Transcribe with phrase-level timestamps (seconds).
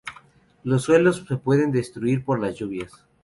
[0.63, 3.05] Los suelos se pueden destruir por las lluvias.